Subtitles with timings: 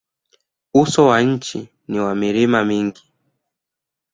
[0.73, 3.11] Uso wa nchi ni wa milima mingi.